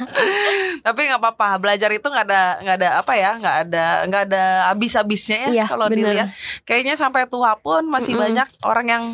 [0.84, 4.42] Tapi nggak apa-apa, belajar itu nggak ada nggak ada apa ya, nggak ada nggak ada
[4.68, 6.28] habis-habisnya ya Iya, kalau dilihat.
[6.62, 8.24] Kayaknya sampai tua pun masih Mm-mm.
[8.24, 9.04] banyak orang yang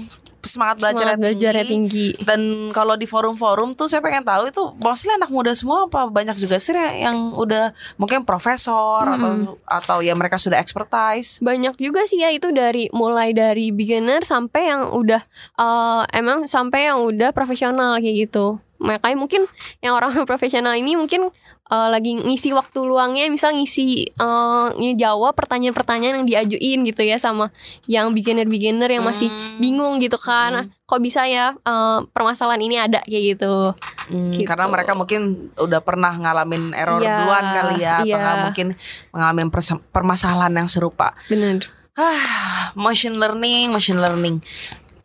[0.45, 2.09] semangat belajar semangat belajarnya tinggi.
[2.25, 6.37] Dan kalau di forum-forum tuh saya pengen tahu itu mostly anak muda semua apa banyak
[6.41, 11.41] juga sih yang udah mungkin profesor atau atau ya mereka sudah expertise.
[11.41, 15.23] banyak juga sih ya itu dari mulai dari beginner sampai yang udah
[15.59, 18.61] eh, emang sampai yang udah profesional kayak gitu.
[18.81, 19.43] Makanya mungkin
[19.85, 21.29] yang orang profesional ini mungkin
[21.71, 27.49] eh, lagi ngisi waktu luangnya misal ngisi eh, jawab pertanyaan-pertanyaan yang diajuin gitu ya sama
[27.87, 29.57] yang beginner-beginner yang masih Hmm.
[29.59, 33.73] bingung gitu kan Nah, kok bisa ya eh, permasalahan ini ada kayak gitu
[34.11, 34.43] Hmm, Gitu.
[34.43, 38.19] Karena mereka mungkin udah pernah ngalamin error Iya, duluan kali ya, atau iya.
[38.19, 38.67] nggak mungkin
[39.15, 39.43] mengalami
[39.89, 41.15] permasalahan yang serupa.
[41.31, 41.63] bener
[41.95, 44.43] Ah, machine learning, machine learning.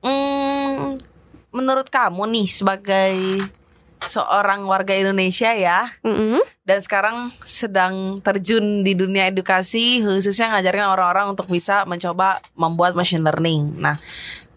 [0.02, 0.98] Hmm,
[1.52, 3.14] menurut kamu nih sebagai
[4.04, 6.44] seorang warga Indonesia ya, Mm-mm.
[6.68, 13.24] dan sekarang sedang terjun di dunia edukasi, khususnya ngajarin orang-orang untuk bisa mencoba membuat machine
[13.24, 13.80] learning.
[13.80, 13.96] Nah,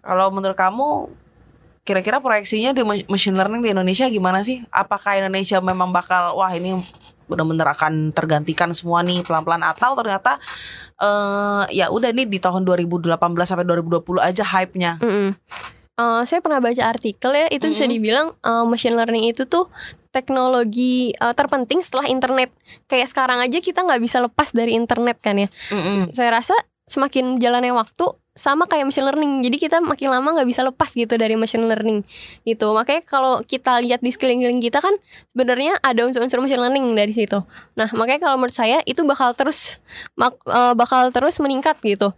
[0.02, 1.08] kalau menurut kamu
[1.86, 4.60] kira-kira proyeksinya di ma- machine learning di Indonesia gimana sih?
[4.68, 6.84] Apakah Indonesia memang bakal wah ini
[7.28, 10.40] benar-benar akan tergantikan semua nih pelan-pelan atau ternyata
[10.96, 13.12] eh ya udah nih di tahun 2018
[13.44, 15.00] sampai 2020 aja hype-nya.
[15.00, 15.32] Mm-mm.
[15.98, 17.94] Eh, saya pernah baca artikel ya itu bisa Mm-mm.
[17.98, 19.66] dibilang eh, machine learning itu tuh
[20.14, 22.54] teknologi eh, terpenting setelah internet.
[22.86, 25.50] Kayak sekarang aja kita nggak bisa lepas dari internet kan ya.
[25.74, 26.14] Mm-mm.
[26.14, 26.54] saya rasa
[26.86, 29.42] semakin jalannya waktu sama kayak machine learning.
[29.42, 32.06] Jadi kita makin lama nggak bisa lepas gitu dari machine learning
[32.46, 32.70] gitu.
[32.70, 34.94] Makanya kalau kita lihat di sekeliling kita kan
[35.34, 37.42] sebenarnya ada unsur-unsur machine learning dari situ.
[37.74, 39.82] Nah makanya kalau menurut saya itu bakal terus
[40.78, 42.14] bakal terus meningkat gitu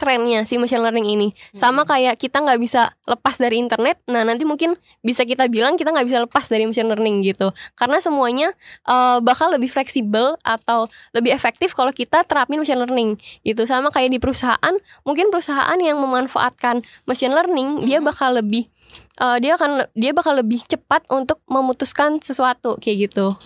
[0.00, 1.28] trennya si machine learning ini.
[1.52, 5.92] Sama kayak kita nggak bisa lepas dari internet nah nanti mungkin bisa kita bilang kita
[5.92, 7.52] nggak bisa lepas dari machine learning gitu.
[7.76, 8.56] Karena semuanya
[8.88, 13.68] eh, bakal lebih fleksibel atau lebih efektif kalau kita terapin machine learning gitu.
[13.68, 18.72] Sama kayak di perusahaan mungkin perusahaan yang memanfaatkan machine learning dia bakal lebih
[19.20, 23.36] eh, dia akan dia bakal lebih cepat untuk memutuskan sesuatu kayak gitu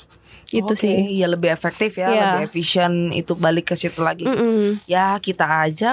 [0.55, 2.23] gitu Oke, sih Iya lebih efektif ya, Iya.
[2.23, 4.23] lebih efisien itu balik ke situ lagi.
[4.25, 4.79] Mm-mm.
[4.87, 5.93] Ya kita aja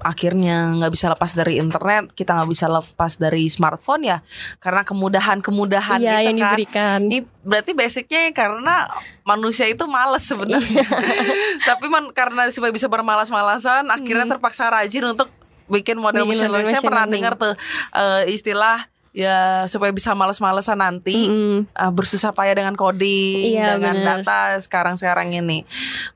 [0.00, 4.18] akhirnya nggak bisa lepas dari internet, kita nggak bisa lepas dari smartphone ya,
[4.60, 6.42] karena kemudahan-kemudahan iya itu yang kan.
[6.54, 8.86] diberikan Ini berarti basicnya karena
[9.24, 10.84] manusia itu males sebenarnya.
[11.68, 15.32] Tapi man, karena supaya bisa bermalas-malasan, akhirnya terpaksa rajin untuk
[15.66, 16.74] bikin model Bikin machine learning.
[16.76, 17.54] Saya pernah dengar tuh
[17.96, 21.70] eh, istilah ya supaya bisa males-malesan nanti Mm-mm.
[21.70, 24.26] uh, bersusah payah dengan coding Iya, dengan bener.
[24.26, 25.62] data sekarang-sekarang ini.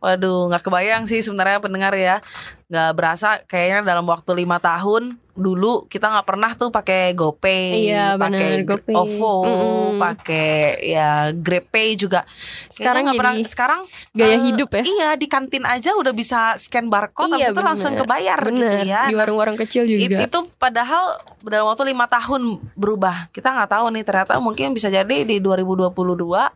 [0.03, 2.19] Waduh, nggak kebayang sih sebenarnya pendengar ya.
[2.67, 8.19] Nggak berasa kayaknya dalam waktu lima tahun dulu kita nggak pernah tuh pakai GoPay, Iya,
[8.19, 8.67] pakai.
[8.91, 9.91] OVO, Mm-mm.
[9.97, 10.51] pakai
[10.85, 12.27] ya GrabPay juga.
[12.69, 16.87] Sekarang nggak pernah sekarang gaya eh, hidup ya Iya, di kantin aja udah bisa scan
[16.87, 18.03] barcode Iya, habis itu langsung bener.
[18.05, 19.03] kebayar gitu bener ya.
[19.07, 22.43] di warung-warung kecil It- juga itu padahal dalam waktu lima tahun
[22.75, 23.31] berubah.
[23.31, 26.51] Kita nggak tahu nih ternyata mungkin bisa jadi di 2022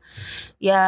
[0.58, 0.82] ya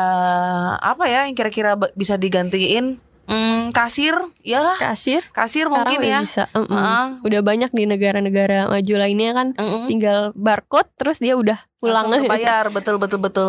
[0.77, 4.13] apa ya yang kira-kira bisa digantiin Hmm, kasir,
[4.45, 6.21] iyalah kasir kasir sekarang mungkin ya.
[6.21, 6.69] bisa Mm-mm.
[6.69, 7.05] Heeh.
[7.25, 9.89] udah banyak di negara-negara maju lainnya kan Mm-mm.
[9.89, 13.49] tinggal barcode terus dia udah pulang Langsung kebayar betul betul betul.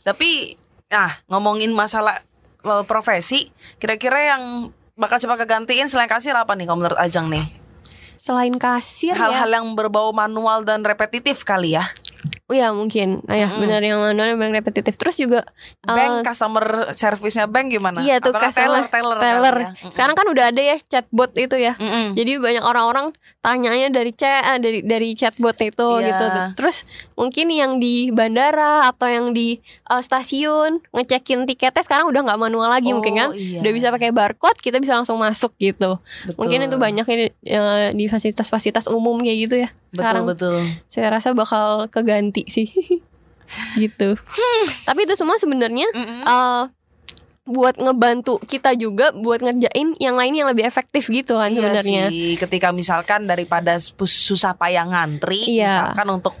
[0.00, 0.56] Tapi
[0.88, 2.16] nah ngomongin masalah
[2.60, 4.42] eh, profesi, kira-kira yang
[4.96, 7.44] bakal cepat kegantiin selain kasir apa nih kalau menurut Ajang nih?
[8.16, 11.88] selain kasir Hal-hal ya yang berbau manual dan repetitif kali ya.
[12.46, 13.60] Oh ya mungkin nah, ya Mm-mm.
[13.60, 15.40] benar yang manual yang repetitif terus juga
[15.80, 17.98] Bank eh, customer service-nya bank gimana?
[17.98, 19.56] iya tuh Atau kan customer teller, teller, teller.
[19.56, 19.90] kali ya?
[19.90, 22.12] Sekarang kan udah ada ya chatbot itu ya Mm-mm.
[22.12, 23.06] Jadi banyak orang-orang
[23.38, 26.06] tanyanya dari chat eh, dari dari chatbot itu Iya.
[26.06, 26.24] gitu.
[26.56, 26.76] Terus
[27.14, 32.68] mungkin yang di bandara atau yang di eh, stasiun ngecekin tiketnya sekarang udah nggak manual
[32.68, 33.28] lagi Oh, mungkin kan.
[33.32, 33.60] iya.
[33.60, 35.96] Udah bisa pakai barcode, kita bisa langsung masuk gitu.
[36.26, 36.36] Betul.
[36.36, 37.26] Mungkin itu banyak ya di,
[37.94, 39.70] di fasilitas-fasilitas umum kayak gitu ya.
[39.90, 40.86] Sekarang betul betul.
[40.86, 42.66] saya rasa bakal keganti sih.
[43.76, 44.18] gitu.
[44.82, 46.22] Tapi itu semua sebenarnya Mm-mm.
[46.22, 46.64] eh,
[47.42, 52.04] buat ngebantu kita juga buat ngerjain yang lain yang lebih efektif gitu kan Iya sebenarnya.
[52.06, 55.66] sih, ketika misalkan daripada sus- susah payah ngantri, Iya.
[55.66, 56.34] misalkan untuk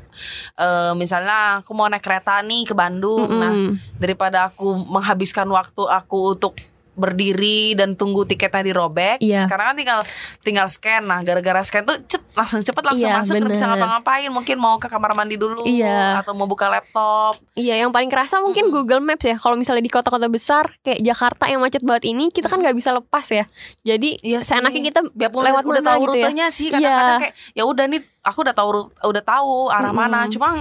[0.54, 3.78] eh, misalnya aku mau naik kereta nih ke Bandung, nah Mm-mm.
[3.96, 6.54] daripada aku menghabiskan waktu aku untuk
[7.00, 9.42] berdiri dan tunggu tiketnya dirobek, Iya.
[9.42, 10.00] sekarang kan tinggal
[10.40, 13.72] tinggal scan, nah gara-gara scan tuh cet langsung cepet langsung Iya, masuk, nggak bisa bener.
[13.74, 16.20] ngapa-ngapain, mungkin mau ke kamar mandi dulu, Iya.
[16.20, 19.34] atau mau buka laptop, Iya, yang paling kerasa mungkin Google Maps ya.
[19.34, 22.92] Kalau misalnya di kota-kota besar kayak Jakarta yang macet banget ini, kita kan nggak bisa
[22.92, 23.44] lepas ya.
[23.80, 26.24] Jadi Iya seenaknya kita biarpun lewat udah mana tahu gitu ya.
[26.26, 27.22] rutenya sih kadang-kadang Iya.
[27.22, 30.00] kayak ya udah nih aku udah tahu udah tahu arah Mm-mm.
[30.02, 30.52] mana cuma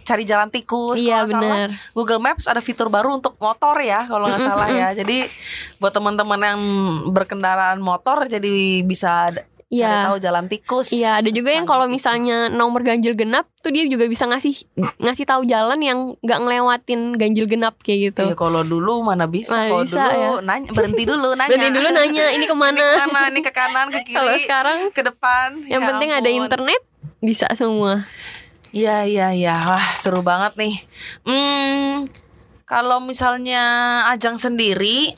[0.00, 1.74] cari jalan tikus Iya, kalau salah.
[1.90, 5.26] Google Maps ada fitur baru untuk motor ya kalau nggak salah ya jadi
[5.76, 6.60] buat teman-teman yang
[7.10, 9.34] berkendaraan motor jadi bisa
[9.70, 13.68] d- cari tahu jalan tikus Iya, ada juga yang kalau misalnya nomor ganjil genap tuh
[13.68, 14.64] dia juga bisa ngasih
[14.98, 18.24] ngasih tahu jalan yang nggak ngelewatin ganjil genap kayak gitu.
[18.24, 20.30] Iya, kalau dulu mana bisa Mana kalau bisa, dulu ya.
[20.42, 22.84] nanya berhenti dulu nanya Berarti dulu nanya ini ini ke mana?
[22.96, 26.24] ke mana ini ke kanan ke kiri Kalau sekarang ke depan yang Ya penting ada
[26.26, 26.40] ampun.
[26.40, 26.80] internet
[27.18, 28.08] bisa semua.
[28.68, 30.74] Iya iya iya wah seru banget nih.
[31.22, 32.08] Hmm,
[32.62, 33.60] kalau misalnya
[34.06, 35.12] Ajang sendiri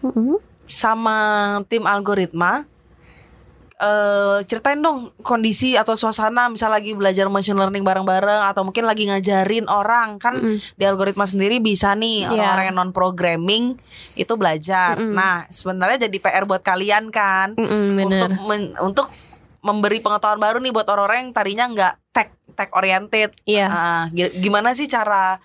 [0.00, 0.38] Mm-mm.
[0.64, 1.18] sama
[1.64, 2.66] tim algoritma
[3.76, 9.04] eh ceritain dong kondisi atau suasana misal lagi belajar machine learning bareng-bareng atau mungkin lagi
[9.04, 10.56] ngajarin orang kan Mm-mm.
[10.72, 12.32] di algoritma sendiri bisa nih Iya.
[12.32, 13.76] orang-orang yang non programming
[14.14, 14.96] itu belajar.
[14.96, 15.12] Mm-mm.
[15.12, 18.40] Nah, sebenarnya jadi PR buat kalian kan untuk bener.
[18.40, 19.12] men- untuk
[19.60, 23.36] memberi pengetahuan baru nih buat orang-orang yang tadinya nggak tech tech oriented.
[23.44, 23.66] Iya.
[23.66, 25.36] Ah, gi- gimana sih cara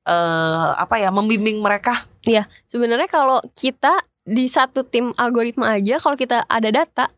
[0.00, 2.06] eh apa ya membimbing mereka?
[2.22, 7.10] Iya, sebenarnya kalau kita di satu tim algoritma aja, kalau kita ada data,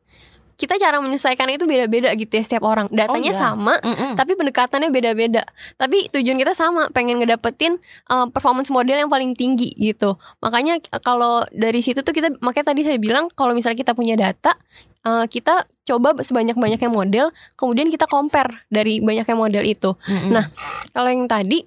[0.62, 2.86] kita cara menyelesaikan itu beda-beda gitu ya setiap orang.
[2.94, 3.42] Datanya iya.
[3.42, 4.14] sama, Mm-mm.
[4.14, 5.42] tapi pendekatannya beda-beda.
[5.74, 10.14] Tapi tujuan kita sama, pengen ngedapetin uh, performance model yang paling tinggi gitu.
[10.38, 14.14] Makanya uh, kalau dari situ tuh kita, makanya tadi saya bilang kalau misalnya kita punya
[14.14, 14.54] data,
[15.02, 19.98] uh, kita coba sebanyak-banyaknya model, kemudian kita compare dari banyaknya model itu.
[20.06, 20.30] Mm-mm.
[20.30, 20.46] Nah,
[20.92, 21.64] Kalau yang tadi,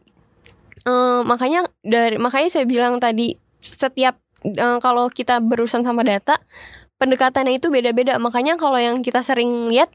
[0.86, 6.38] eh, makanya dari makanya saya bilang tadi setiap eh, kalau kita berurusan sama data,
[6.98, 8.18] pendekatannya itu beda-beda.
[8.18, 9.92] Makanya kalau yang kita sering lihat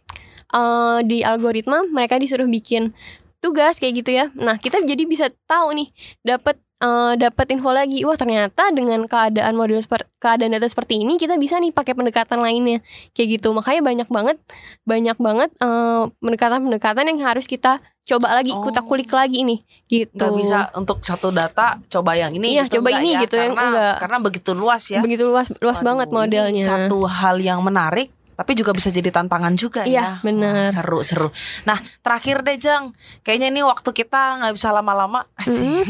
[0.53, 2.93] eh, di algoritma, mereka disuruh bikin
[3.41, 4.25] tugas kayak gitu ya.
[4.37, 5.89] Nah, kita jadi bisa tahu nih,
[6.23, 8.03] dapat eh, dapat info lagi.
[8.03, 12.37] Wah, ternyata dengan keadaan model seperti keadaan data seperti ini, kita bisa nih pakai pendekatan
[12.37, 13.53] lainnya kayak gitu.
[13.53, 14.37] Makanya banyak banget
[14.83, 18.59] banyak banget eh, pendekatan-pendekatan yang harus kita coba lagi, Oh.
[18.61, 20.19] kutak kulik lagi nih gitu.
[20.19, 23.21] nggak bisa untuk satu data coba yang ini Iya, gitu coba ini ya?
[23.23, 23.95] gitu, yang karena enggak.
[24.03, 26.65] karena begitu luas ya Begitu luas luas Waduh, banget ini modelnya.
[26.65, 30.65] satu hal yang menarik tapi juga bisa jadi tantangan juga Iya, ya bener.
[30.65, 31.29] Wah, seru seru
[31.63, 35.85] nah terakhir deh Jang kayaknya ini waktu kita nggak bisa lama-lama Asik.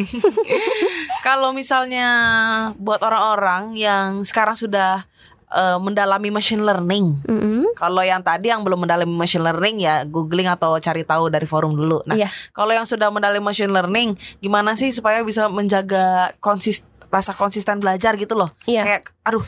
[1.27, 2.09] kalau misalnya
[2.77, 5.07] buat orang-orang yang sekarang sudah
[5.49, 7.71] eh, mendalami machine learning Mm-mm.
[7.75, 11.73] kalau yang tadi yang belum mendalami machine learning ya googling atau cari tahu dari forum
[11.73, 12.03] dulu.
[12.05, 12.29] Nah, Iya.
[12.51, 18.15] kalau yang sudah mendalami machine learning, gimana sih supaya bisa menjaga konsis rasa konsisten belajar
[18.15, 18.51] gitu loh?
[18.65, 18.83] Iya.
[18.85, 19.43] Kayak aduh,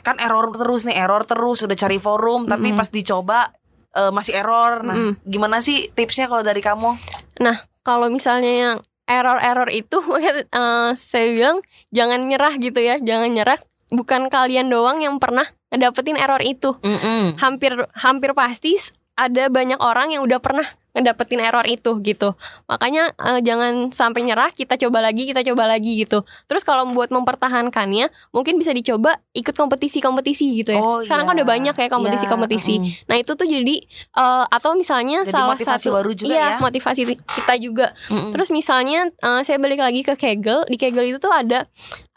[0.00, 2.80] kan error terus nih, error terus udah cari forum tapi Mm-mm.
[2.80, 3.52] pas dicoba
[3.92, 4.80] eh, masih error.
[4.80, 5.12] Nah, Mm-mm.
[5.28, 6.96] gimana sih tipsnya kalau dari kamu?
[7.44, 11.60] Nah, kalau misalnya yang error-error itu eh, saya bilang
[11.92, 13.60] jangan nyerah gitu ya, jangan nyerah.
[13.92, 16.72] Bukan kalian doang yang pernah ngedapetin error itu.
[16.80, 17.36] Mm-mm.
[17.36, 18.80] Hampir hampir pasti
[19.16, 22.36] ada banyak orang yang udah pernah ngedapetin error itu gitu.
[22.68, 26.20] Makanya eh, jangan sampai nyerah, kita coba lagi, kita coba lagi gitu.
[26.44, 30.80] Terus kalau buat mempertahankannya, mungkin bisa dicoba ikut kompetisi-kompetisi gitu ya.
[30.80, 31.40] Oh, Sekarang kan iya.
[31.42, 32.74] udah banyak ya kompetisi-kompetisi.
[32.76, 33.76] Iya, Nah itu tuh jadi
[34.20, 36.56] eh, atau misalnya Jadi salah motivasi satu baru juga iya ya.
[36.60, 37.86] motivasi kita juga.
[38.12, 38.28] Mm-mm.
[38.28, 41.64] Terus misalnya eh, saya balik lagi ke Kaggle, di Kaggle itu tuh ada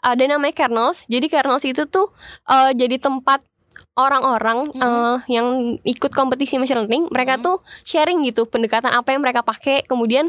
[0.04, 1.08] ada namanya kernels.
[1.08, 2.12] Jadi kernels itu tuh
[2.44, 3.40] eh, jadi tempat
[3.96, 4.80] orang-orang Mhm.
[4.80, 5.46] eh, yang
[5.82, 7.42] ikut kompetisi machine learning, mereka Mhm.
[7.42, 10.28] tuh sharing gitu pendekatan apa yang mereka pakai, kemudian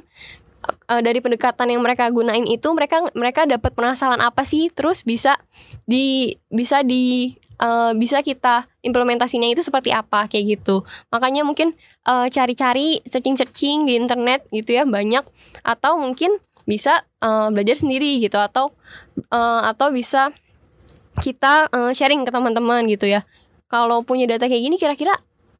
[0.90, 5.36] eh, dari pendekatan yang mereka gunain itu mereka mereka dapat penasaran apa sih, terus bisa
[5.84, 10.84] di bisa di eh, bisa kita implementasinya itu seperti apa kayak gitu.
[11.12, 11.76] Makanya mungkin
[12.08, 15.24] eh, cari-cari searching-searching di internet gitu ya banyak
[15.64, 16.36] atau mungkin
[16.68, 18.72] bisa eh, belajar sendiri gitu atau
[19.32, 20.32] eh, atau bisa
[21.24, 23.24] kita eh, sharing ke teman-teman gitu ya.
[23.68, 25.12] Kalau punya data kayak gini kira-kira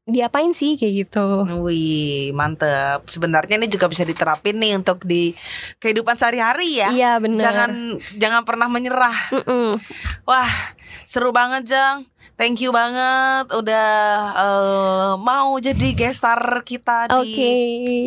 [0.08, 1.28] diapain sih kayak gitu.
[1.68, 3.04] Wih, mantep.
[3.12, 5.36] Sebenarnya ini juga bisa diterapin nih untuk di
[5.84, 6.88] kehidupan sehari-hari ya.
[6.90, 7.44] Iya benar.
[7.44, 7.70] Jangan
[8.16, 9.18] jangan pernah menyerah.
[9.36, 9.76] Mm-mm.
[10.24, 10.52] Wah,
[11.04, 12.08] seru banget Jang.
[12.36, 13.90] Thank you banget udah
[14.36, 17.24] eh, mau jadi guest star kita Oke.
[17.24, 17.40] di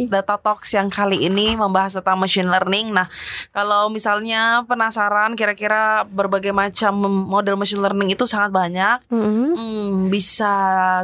[0.06, 2.92] Data Talks yang kali ini membahas tentang machine learning.
[2.92, 3.08] Nah,
[3.50, 6.94] kalau misalnya penasaran kira-kira berbagai macam
[7.26, 9.48] model machine learning itu sangat banyak, Mm-mm.
[9.56, 10.52] hmm, bisa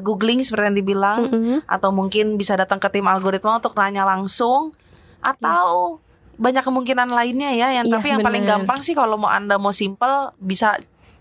[0.02, 1.56] googling seperti yang dibilang Mm-mm.
[1.64, 4.74] atau mungkin bisa datang ke tim algoritma untuk nanya langsung
[5.18, 5.98] atau
[6.36, 8.60] banyak kemungkinan lainnya ya yang Iya, tapi yang paling bener.
[8.60, 10.76] gampang sih kalau mau anda mau simple bisa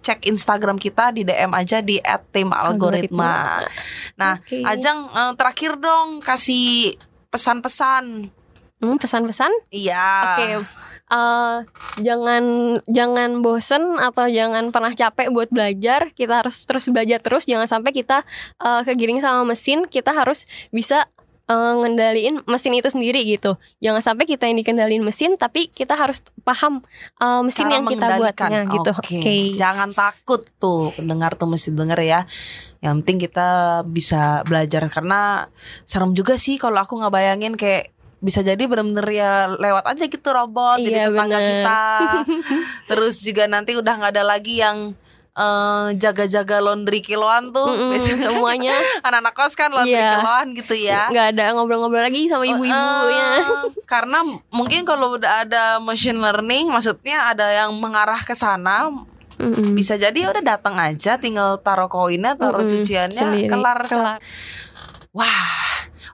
[0.06, 1.98] cek Instagram kita di DM aja di
[2.30, 3.66] @timalgoritma.
[4.22, 4.62] Nah, Oke.
[4.62, 6.94] Ajang eh, terakhir dong kasih
[7.34, 8.30] pesan-pesan.
[8.86, 9.50] Hmm, pesan-pesan?
[9.74, 10.14] Iya.
[10.38, 10.50] Oke.
[11.06, 11.58] Eh,
[12.02, 12.44] jangan
[12.90, 16.14] jangan bosen atau jangan pernah capek buat belajar.
[16.14, 17.50] Kita harus terus belajar terus.
[17.50, 18.22] Jangan sampai kita
[18.62, 19.90] eh, kegiring sama mesin.
[19.90, 21.10] Kita harus bisa
[21.46, 23.56] eh, ngendaliin mesin itu sendiri gitu.
[23.80, 26.82] Jangan sampai kita yang dikendaliin mesin, tapi kita harus paham
[27.18, 28.92] eh, mesin Cara yang kita buatnya gitu.
[28.94, 29.18] Oke.
[29.20, 29.38] Oke.
[29.56, 32.20] Jangan takut tuh pendengar tuh mesti denger ya.
[32.82, 33.48] Yang penting kita
[33.84, 35.50] bisa belajar karena
[35.84, 40.30] serem juga sih kalau aku nggak bayangin kayak bisa jadi bener-bener ya lewat aja gitu
[40.34, 41.46] robot jadi Iya, tetangga bener.
[41.46, 41.82] kita.
[42.90, 44.98] Terus juga nanti udah nggak ada lagi yang
[45.36, 50.16] eh, jaga-jaga laundry kiloan tuh Mm-mm, biasanya semuanya anak-anak kos kan laundry Iya.
[50.16, 53.28] kiloan gitu ya nggak ada ngobrol-ngobrol lagi sama ibu-ibunya.
[53.36, 53.44] Eh,
[53.86, 58.90] karena mungkin kalau udah ada machine learning maksudnya ada yang mengarah ke sana
[59.36, 59.76] Mm-mm.
[59.76, 63.52] bisa jadi ya udah datang aja tinggal taruh koinnya taruh Mm-mm, cuciannya sendiri.
[63.52, 64.18] kelar kelar.
[65.12, 65.48] wah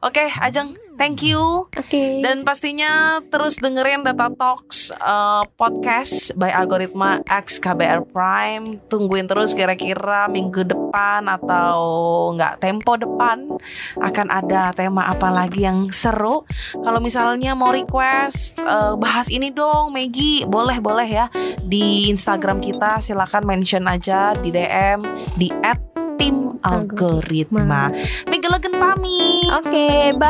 [0.01, 2.21] oke Ajeng thank you Oke.
[2.21, 8.77] dan pastinya terus dengerin Data Talks uh, podcast by Algoritma X KBR Prime.
[8.85, 11.81] Tungguin terus kira-kira minggu depan atau
[12.37, 13.49] nggak tempo depan
[13.97, 16.45] akan ada tema apa lagi yang seru.
[16.85, 21.25] Kalau misalnya mau request uh, bahas ini dong, Maggie, boleh boleh ya
[21.65, 25.01] di Instagram kita silakan mention aja di DM
[25.33, 25.49] di
[26.21, 27.89] @tim algoritma.
[28.29, 29.49] Maggie Logan pamit.
[29.57, 30.29] Oke, bye.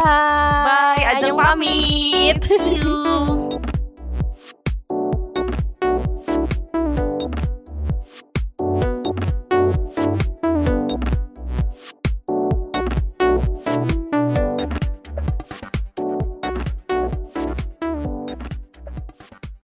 [0.63, 2.39] Bye, Ajeng Ajeng pamit.
[2.47, 3.50] See you.